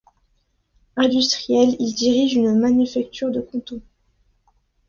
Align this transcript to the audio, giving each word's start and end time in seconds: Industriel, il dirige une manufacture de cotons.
Industriel, 0.95 1.75
il 1.79 1.93
dirige 1.93 2.33
une 2.33 2.57
manufacture 2.59 3.29
de 3.29 3.39
cotons. 3.39 3.83